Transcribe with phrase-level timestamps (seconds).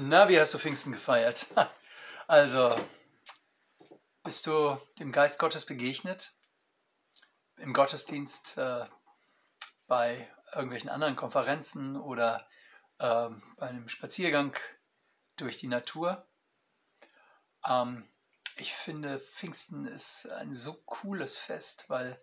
[0.00, 1.48] Na, wie hast du Pfingsten gefeiert?
[2.28, 2.78] Also,
[4.22, 6.34] bist du dem Geist Gottes begegnet?
[7.56, 8.84] Im Gottesdienst, äh,
[9.88, 12.46] bei irgendwelchen anderen Konferenzen oder
[12.98, 14.56] äh, bei einem Spaziergang
[15.36, 16.24] durch die Natur?
[17.66, 18.06] Ähm,
[18.56, 22.20] ich finde, Pfingsten ist ein so cooles Fest, weil,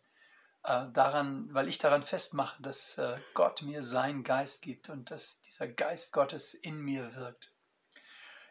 [0.63, 5.41] äh, daran, weil ich daran festmache, dass äh, Gott mir seinen Geist gibt und dass
[5.41, 7.51] dieser Geist Gottes in mir wirkt.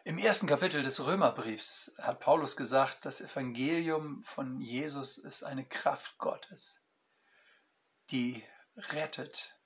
[0.07, 6.19] Im ersten Kapitel des Römerbriefs hat Paulus gesagt, das Evangelium von Jesus ist eine Kraft
[6.19, 6.79] Gottes,
[8.11, 8.43] die
[8.77, 9.57] rettet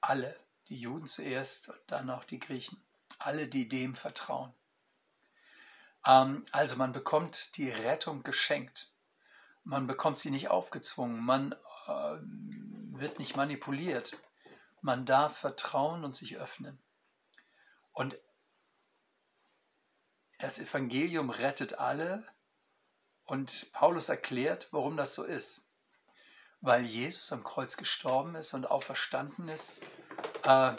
[0.00, 0.40] alle,
[0.70, 2.82] die Juden zuerst und dann auch die Griechen,
[3.18, 4.54] alle, die dem vertrauen.
[6.06, 8.90] Ähm, also man bekommt die Rettung geschenkt.
[9.64, 11.52] Man bekommt sie nicht aufgezwungen, man
[11.86, 12.16] äh,
[12.98, 14.16] wird nicht manipuliert.
[14.80, 16.78] Man darf vertrauen und sich öffnen.
[17.92, 18.16] Und
[20.38, 22.24] das Evangelium rettet alle
[23.24, 25.68] und Paulus erklärt, warum das so ist.
[26.60, 29.74] Weil Jesus am Kreuz gestorben ist und auferstanden ist,
[30.44, 30.74] äh,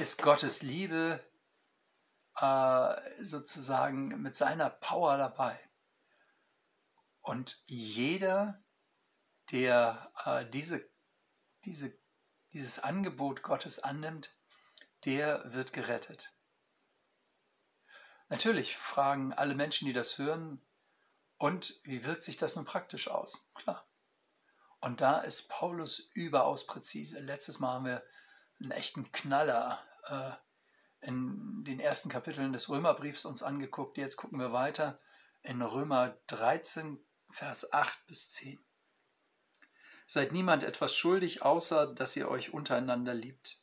[0.00, 1.24] ist Gottes Liebe
[2.36, 5.58] äh, sozusagen mit seiner Power dabei.
[7.20, 8.62] Und jeder,
[9.50, 10.88] der äh, diese,
[11.64, 11.96] diese,
[12.52, 14.36] dieses Angebot Gottes annimmt,
[15.04, 16.34] der wird gerettet.
[18.28, 20.60] Natürlich fragen alle Menschen, die das hören,
[21.38, 23.46] und wie wirkt sich das nun praktisch aus?
[23.54, 23.86] Klar.
[24.80, 27.20] Und da ist Paulus überaus präzise.
[27.20, 28.02] Letztes Mal haben wir
[28.60, 33.98] einen echten Knaller äh, in den ersten Kapiteln des Römerbriefs uns angeguckt.
[33.98, 35.00] Jetzt gucken wir weiter
[35.42, 36.98] in Römer 13,
[37.30, 38.58] Vers 8 bis 10.
[40.06, 43.58] Seid niemand etwas schuldig, außer dass ihr euch untereinander liebt.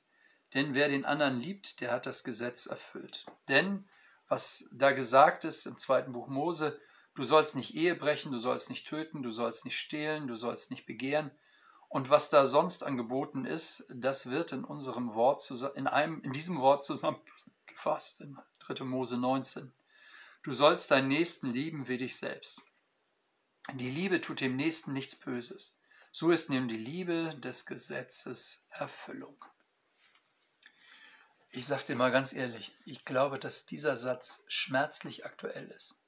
[0.54, 3.26] Denn wer den anderen liebt, der hat das Gesetz erfüllt.
[3.50, 3.90] Denn
[4.28, 6.80] was da gesagt ist im zweiten Buch Mose,
[7.14, 10.72] du sollst nicht Ehe brechen, du sollst nicht töten, du sollst nicht stehlen, du sollst
[10.72, 11.32] nicht begehren.
[11.90, 16.60] Und was da sonst angeboten ist, das wird in unserem Wort in einem in diesem
[16.60, 18.84] Wort zusammengefasst in 3.
[18.84, 19.72] Mose 19.
[20.44, 22.62] Du sollst deinen Nächsten lieben wie dich selbst.
[23.74, 25.78] Die Liebe tut dem Nächsten nichts Böses.
[26.12, 29.44] So ist nun die Liebe des Gesetzes Erfüllung.
[31.56, 36.02] Ich sage dir mal ganz ehrlich, ich glaube, dass dieser Satz schmerzlich aktuell ist.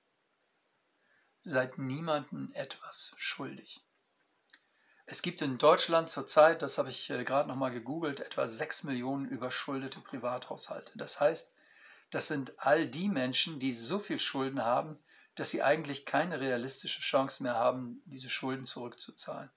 [1.42, 3.80] Seid niemandem etwas schuldig.
[5.06, 9.26] Es gibt in Deutschland zurzeit, das habe ich äh, gerade nochmal gegoogelt, etwa 6 Millionen
[9.26, 10.98] überschuldete Privathaushalte.
[10.98, 11.54] Das heißt,
[12.10, 15.00] das sind all die Menschen, die so viel Schulden haben,
[15.36, 19.50] dass sie eigentlich keine realistische Chance mehr haben, diese Schulden zurückzuzahlen.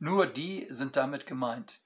[0.00, 1.78] Nur die sind damit gemeint.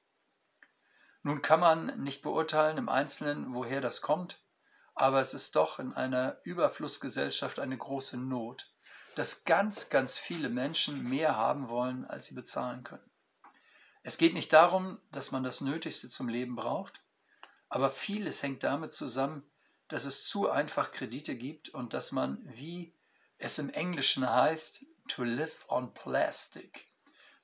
[1.23, 4.43] Nun kann man nicht beurteilen im Einzelnen, woher das kommt,
[4.95, 8.73] aber es ist doch in einer Überflussgesellschaft eine große Not,
[9.17, 13.11] dass ganz, ganz viele Menschen mehr haben wollen, als sie bezahlen können.
[14.03, 17.03] Es geht nicht darum, dass man das Nötigste zum Leben braucht,
[17.69, 19.45] aber vieles hängt damit zusammen,
[19.89, 22.95] dass es zu einfach Kredite gibt und dass man, wie
[23.39, 26.90] es im Englischen heißt, to live on plastic,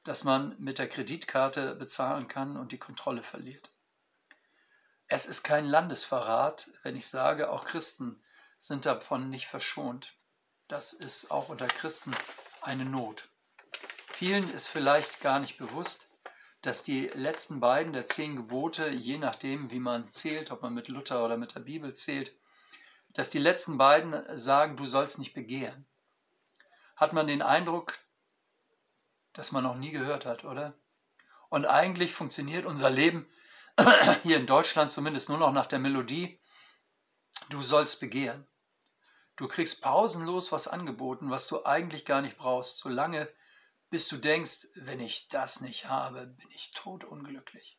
[0.06, 3.70] dass man mit der Kreditkarte bezahlen kann und die Kontrolle verliert.
[5.08, 8.22] Es ist kein Landesverrat, wenn ich sage, auch Christen
[8.58, 10.14] sind davon nicht verschont.
[10.68, 12.12] Das ist auch unter Christen
[12.60, 13.28] eine Not.
[14.06, 16.08] Vielen ist vielleicht gar nicht bewusst,
[16.62, 20.88] dass die letzten beiden der zehn Gebote, je nachdem, wie man zählt, ob man mit
[20.88, 22.32] Luther oder mit der Bibel zählt,
[23.12, 25.84] dass die letzten beiden sagen, du sollst nicht begehren.
[26.94, 27.98] Hat man den Eindruck,
[29.36, 30.74] das man noch nie gehört hat, oder?
[31.48, 33.28] Und eigentlich funktioniert unser Leben
[34.22, 36.40] hier in Deutschland zumindest nur noch nach der Melodie,
[37.50, 38.46] du sollst begehren.
[39.36, 43.28] Du kriegst pausenlos was angeboten, was du eigentlich gar nicht brauchst, solange
[43.90, 47.78] bis du denkst, wenn ich das nicht habe, bin ich totunglücklich.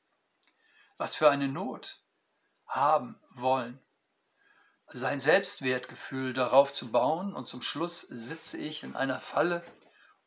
[0.97, 2.01] Was für eine Not
[2.65, 3.81] haben wollen.
[4.89, 9.63] Sein Selbstwertgefühl darauf zu bauen und zum Schluss sitze ich in einer Falle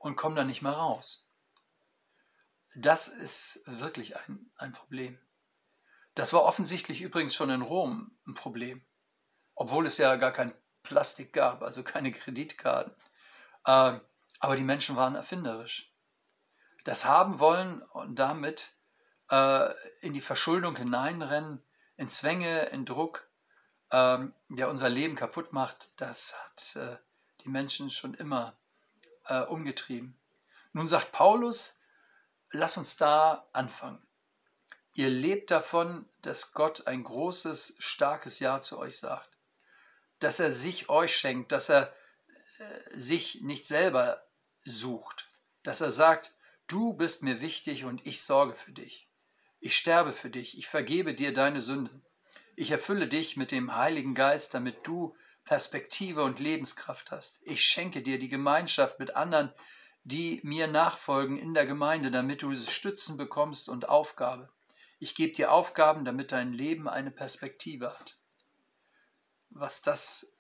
[0.01, 1.29] und komme da nicht mehr raus.
[2.75, 5.21] Das ist wirklich ein, ein Problem.
[6.15, 8.85] Das war offensichtlich übrigens schon in Rom ein Problem,
[9.55, 10.53] obwohl es ja gar kein
[10.83, 12.95] Plastik gab, also keine Kreditkarten.
[13.67, 14.01] Ähm,
[14.41, 15.93] aber die Menschen waren erfinderisch.
[16.85, 18.73] Das haben wollen und damit
[19.31, 21.63] äh, in die Verschuldung hineinrennen,
[21.97, 23.29] in Zwänge, in Druck,
[23.91, 26.97] ähm, der unser Leben kaputt macht, das hat äh,
[27.45, 28.60] die Menschen schon immer
[29.31, 30.19] äh, umgetrieben.
[30.73, 31.79] Nun sagt Paulus,
[32.51, 34.07] lass uns da anfangen.
[34.95, 39.31] Ihr lebt davon, dass Gott ein großes, starkes Ja zu euch sagt.
[40.21, 41.95] dass er sich euch schenkt, dass er
[42.59, 44.23] äh, sich nicht selber
[44.65, 45.29] sucht,
[45.63, 46.35] dass er sagt,
[46.67, 49.09] du bist mir wichtig und ich sorge für dich.
[49.61, 52.05] Ich sterbe für dich, ich vergebe dir deine Sünden.
[52.61, 57.41] Ich erfülle dich mit dem Heiligen Geist, damit du Perspektive und Lebenskraft hast.
[57.45, 59.51] Ich schenke dir die Gemeinschaft mit anderen,
[60.05, 64.53] die mir nachfolgen in der Gemeinde, damit du Stützen bekommst und Aufgabe.
[64.99, 68.19] Ich gebe dir Aufgaben, damit dein Leben eine Perspektive hat.
[69.49, 70.37] Was das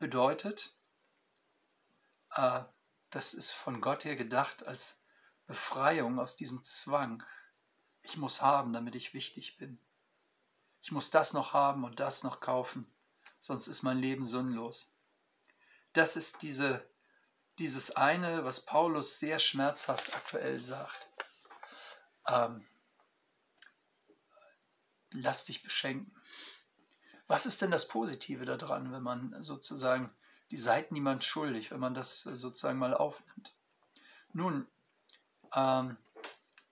[0.00, 0.74] bedeutet,
[2.32, 2.62] äh,
[3.10, 5.00] das ist von Gott her gedacht als
[5.46, 7.22] Befreiung aus diesem Zwang.
[8.02, 9.78] Ich muss haben, damit ich wichtig bin.
[10.84, 12.86] Ich muss das noch haben und das noch kaufen,
[13.40, 14.92] sonst ist mein Leben sinnlos.
[15.94, 16.86] Das ist diese
[17.58, 21.06] dieses eine, was Paulus sehr schmerzhaft aktuell sagt.
[22.26, 22.66] Ähm,
[25.12, 26.14] lass dich beschenken.
[27.26, 30.14] Was ist denn das Positive daran, wenn man sozusagen,
[30.50, 33.54] die seid niemand schuldig, wenn man das sozusagen mal aufnimmt?
[34.32, 34.66] Nun,
[35.54, 35.96] ähm,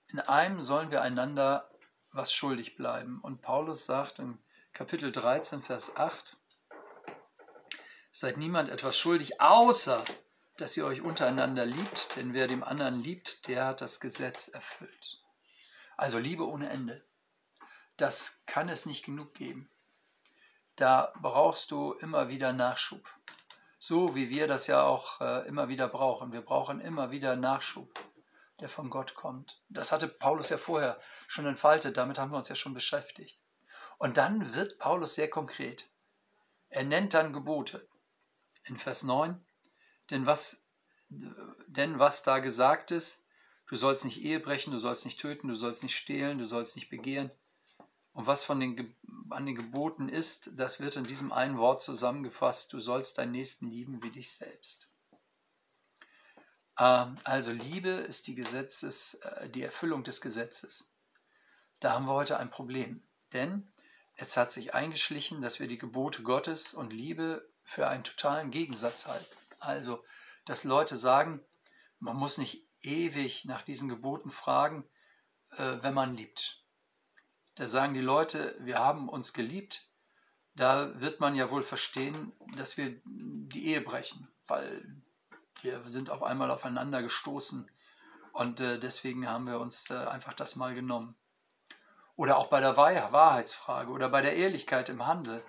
[0.09, 1.71] in einem sollen wir einander
[2.13, 3.21] was schuldig bleiben.
[3.21, 4.39] Und Paulus sagt in
[4.73, 6.37] Kapitel 13, Vers 8,
[8.11, 10.05] seid niemand etwas schuldig, außer
[10.59, 15.23] dass ihr euch untereinander liebt, denn wer dem anderen liebt, der hat das Gesetz erfüllt.
[15.97, 17.05] Also Liebe ohne Ende.
[17.97, 19.71] Das kann es nicht genug geben.
[20.77, 23.09] Da brauchst du immer wieder Nachschub.
[23.79, 26.33] So wie wir das ja auch äh, immer wieder brauchen.
[26.33, 27.99] Wir brauchen immer wieder Nachschub,
[28.63, 29.61] der von Gott kommt.
[29.69, 33.43] Das hatte Paulus ja vorher schon entfaltet, damit haben wir uns ja schon beschäftigt.
[33.99, 35.91] Und dann wird Paulus sehr konkret.
[36.69, 37.87] Er nennt dann Gebote.
[38.65, 39.45] In Vers 9,
[40.11, 40.65] denn was,
[41.09, 43.25] denn was da gesagt ist,
[43.67, 46.77] du sollst nicht Ehe brechen, du sollst nicht töten, du sollst nicht stehlen, du sollst
[46.77, 47.33] nicht begehren.
[48.13, 48.95] Und was von den,
[49.31, 53.69] an den Geboten ist, das wird in diesem einen Wort zusammengefasst, du sollst deinen Nächsten
[53.69, 54.92] lieben wie dich selbst.
[56.79, 60.91] Ähm, also Liebe ist die, Gesetzes, äh, die Erfüllung des Gesetzes.
[61.81, 63.03] Da haben wir heute ein Problem,
[63.33, 63.73] denn
[64.15, 69.07] es hat sich eingeschlichen, dass wir die Gebote Gottes und Liebe für einen totalen Gegensatz
[69.07, 69.37] halten.
[69.59, 70.05] Also,
[70.45, 71.45] dass Leute sagen,
[71.99, 74.85] man muss nicht ewig nach diesen Geboten fragen,
[75.51, 76.65] äh, wenn man liebt.
[77.55, 79.89] Da sagen die Leute, wir haben uns geliebt.
[80.55, 85.02] Da wird man ja wohl verstehen, dass wir die Ehe brechen, weil
[85.63, 87.71] wir sind auf einmal aufeinander gestoßen
[88.33, 91.15] und äh, deswegen haben wir uns äh, einfach das mal genommen.
[92.17, 95.43] Oder auch bei der Wahrheitsfrage oder bei der Ehrlichkeit im Handel.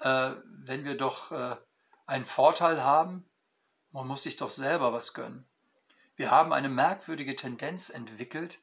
[0.00, 1.56] Äh, wenn wir doch äh,
[2.06, 3.28] einen Vorteil haben,
[3.90, 5.46] man muss sich doch selber was gönnen.
[6.16, 8.60] Wir haben eine merkwürdige Tendenz entwickelt,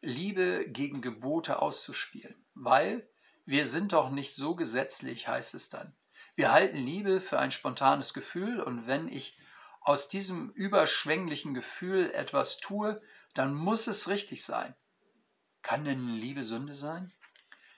[0.00, 3.08] Liebe gegen Gebote auszuspielen, weil
[3.44, 5.94] wir sind doch nicht so gesetzlich, heißt es dann.
[6.34, 9.38] Wir halten Liebe für ein spontanes Gefühl und wenn ich
[9.86, 13.00] aus diesem überschwänglichen Gefühl etwas tue,
[13.34, 14.74] dann muss es richtig sein.
[15.62, 17.12] Kann denn Liebe Sünde sein?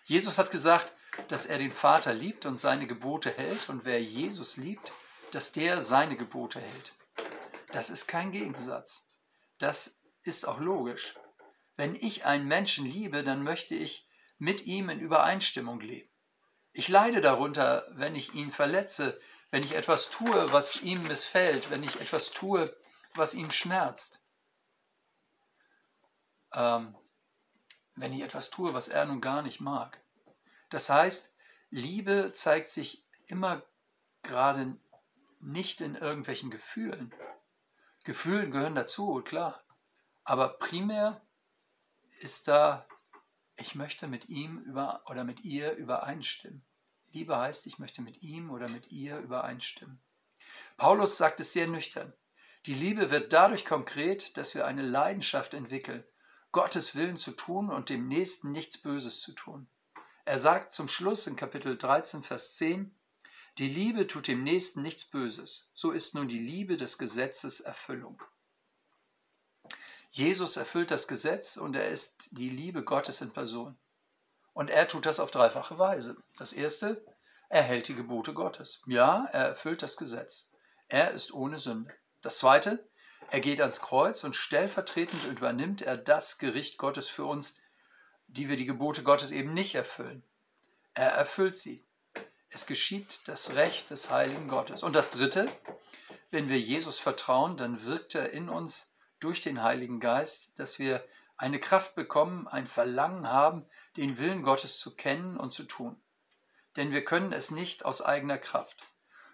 [0.05, 0.91] Jesus hat gesagt,
[1.29, 4.91] dass er den Vater liebt und seine Gebote hält und wer Jesus liebt,
[5.33, 6.95] dass der seine Gebote hält.
[7.73, 9.11] Das ist kein Gegensatz.
[9.59, 11.15] Das ist auch logisch.
[11.77, 14.09] Wenn ich einen Menschen liebe, dann möchte ich
[14.39, 16.09] mit ihm in Übereinstimmung leben.
[16.73, 19.19] Ich leide darunter, wenn ich ihn verletze,
[19.51, 22.75] wenn ich etwas tue, was ihm missfällt, wenn ich etwas tue,
[23.15, 24.23] was ihn schmerzt.
[26.53, 26.97] Ähm,
[27.95, 30.03] wenn ich etwas tue, was er nun gar nicht mag.
[30.71, 31.35] Das heißt,
[31.71, 33.63] Liebe zeigt sich immer
[34.23, 34.79] gerade
[35.41, 37.15] nicht in irgendwelchen Gefühlen.
[38.05, 39.63] Gefühle gehören dazu, klar.
[40.25, 41.23] Aber primär
[42.21, 42.87] ist da,
[43.57, 46.65] ich möchte mit ihm über, oder mit ihr übereinstimmen.
[47.13, 50.01] Liebe heißt, ich möchte mit ihm oder mit ihr übereinstimmen.
[50.77, 52.13] Paulus sagt es sehr nüchtern.
[52.67, 56.05] Die Liebe wird dadurch konkret, dass wir eine Leidenschaft entwickeln,
[56.53, 59.69] Gottes Willen zu tun und dem Nächsten nichts Böses zu tun.
[60.25, 62.95] Er sagt zum Schluss in Kapitel 13, Vers 10,
[63.59, 65.71] die Liebe tut dem Nächsten nichts Böses.
[65.73, 68.23] So ist nun die Liebe des Gesetzes Erfüllung.
[70.11, 73.77] Jesus erfüllt das Gesetz und er ist die Liebe Gottes in Person.
[74.59, 76.17] Und er tut das auf dreifache Weise.
[76.37, 77.01] Das erste,
[77.49, 78.83] er hält die Gebote Gottes.
[78.89, 80.51] Ja, er erfüllt das Gesetz.
[80.89, 81.95] Er ist ohne Sünde.
[82.23, 82.85] Das zweite,
[83.31, 87.61] er geht ans Kreuz und stellvertretend übernimmt er das Gericht Gottes für uns,
[88.27, 90.25] die wir die Gebote Gottes eben nicht erfüllen.
[90.93, 91.87] Er erfüllt sie.
[92.51, 94.83] Es geschieht das Recht des heiligen Gottes.
[94.83, 95.49] Und das Dritte,
[96.33, 101.05] wenn wir Jesus vertrauen, dann wirkt er in uns durch den Heiligen Geist, dass wir
[101.39, 103.65] eine Kraft bekommen, ein Verlangen haben,
[103.97, 106.01] den Willen Gottes zu kennen und zu tun.
[106.77, 108.87] denn wir können es nicht aus eigener Kraft.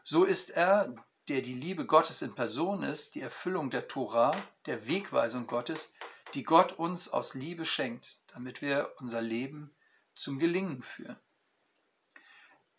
[0.02, 0.94] So ist er,
[1.28, 4.34] der die Liebe Gottes in Person ist, die Erfüllung der Tora,
[4.64, 5.92] der Wegweisung Gottes,
[6.32, 9.75] die Gott uns aus Liebe schenkt, damit wir unser Leben
[10.14, 11.18] zum Gelingen führen.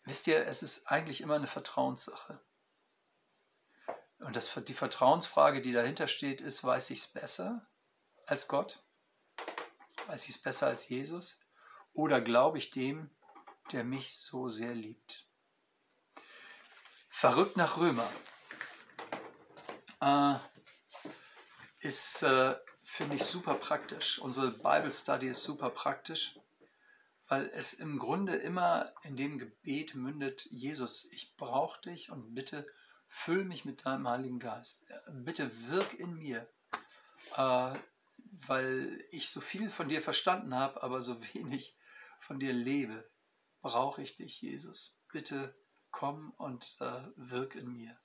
[0.04, 2.40] Wisst ihr, es ist eigentlich immer eine Vertrauenssache.
[4.18, 7.66] Und das, die Vertrauensfrage, die dahinter steht, ist, weiß ich es besser
[8.26, 8.82] als Gott?
[10.06, 11.40] Weiß ich es besser als Jesus?
[11.92, 13.10] Oder glaube ich dem,
[13.72, 15.26] der mich so sehr liebt?
[17.08, 18.08] Verrückt nach Römer
[20.00, 20.34] äh,
[21.80, 24.18] ist, äh, finde ich, super praktisch.
[24.18, 26.38] Unsere Bible Study ist super praktisch,
[27.28, 32.66] weil es im Grunde immer in dem Gebet mündet, Jesus, ich brauche dich und bitte
[33.06, 34.86] füll mich mit deinem Heiligen Geist.
[35.10, 36.48] Bitte wirk in mir,
[37.36, 37.74] äh,
[38.46, 41.76] weil ich so viel von dir verstanden habe, aber so wenig
[42.18, 43.08] von dir lebe.
[43.62, 45.00] Brauche ich dich, Jesus.
[45.10, 45.56] Bitte
[45.90, 47.98] komm und äh, wirk in mir.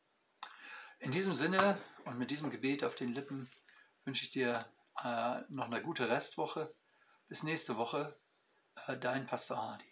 [1.00, 3.50] In diesem Sinne und mit diesem Gebet auf den Lippen
[4.06, 4.66] wünsche ich dir
[5.04, 6.74] äh, noch eine gute Restwoche.
[7.28, 8.18] Bis nächste Woche,
[8.88, 9.91] äh, dein Pastor Hardy.